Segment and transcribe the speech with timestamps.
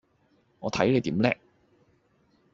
[0.61, 1.35] 我睇你點叻